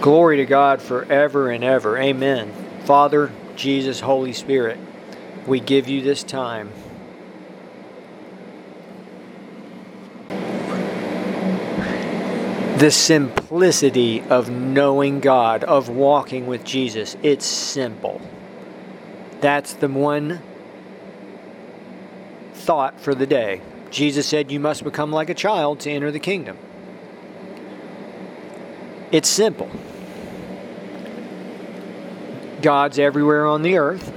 [0.00, 1.98] Glory to God forever and ever.
[1.98, 2.52] Amen.
[2.84, 4.78] Father, Jesus, Holy Spirit,
[5.46, 6.70] we give you this time.
[12.78, 18.20] The simplicity of knowing God, of walking with Jesus, it's simple.
[19.40, 20.40] That's the one
[22.54, 23.62] thought for the day.
[23.90, 26.56] Jesus said, You must become like a child to enter the kingdom.
[29.10, 29.70] It's simple.
[32.60, 34.12] God's everywhere on the earth.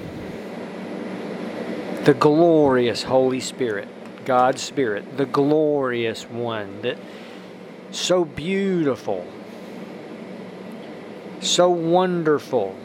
[2.05, 3.87] The glorious Holy Spirit,
[4.25, 6.97] God's Spirit, the glorious one that
[7.91, 9.27] so beautiful,
[11.41, 12.75] so wonderful.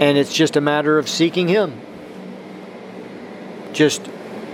[0.00, 1.80] And it's just a matter of seeking Him.
[3.72, 4.08] Just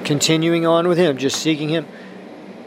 [0.04, 1.86] continuing on with Him, just seeking Him,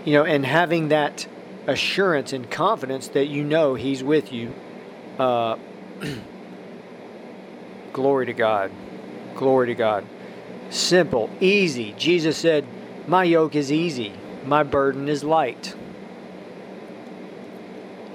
[0.05, 1.27] you know, and having that
[1.67, 4.53] assurance and confidence that you know He's with you.
[5.17, 5.57] Uh,
[7.93, 8.71] glory to God.
[9.35, 10.05] Glory to God.
[10.69, 11.93] Simple, easy.
[11.97, 12.65] Jesus said,
[13.07, 14.13] My yoke is easy,
[14.45, 15.75] my burden is light.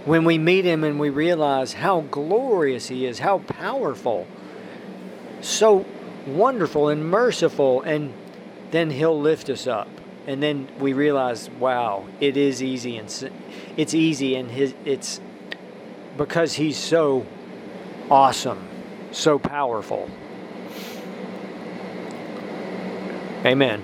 [0.05, 4.27] When we meet Him and we realize how glorious He is, how powerful,
[5.41, 5.87] so
[6.27, 8.13] wonderful and merciful, and
[8.71, 9.89] then He'll lift us up
[10.29, 13.31] and then we realize, wow, it is easy and
[13.79, 15.23] it's easy and his it's
[16.19, 17.25] because he's so
[18.11, 18.69] awesome,
[19.11, 20.11] so powerful.
[23.47, 23.83] Amen.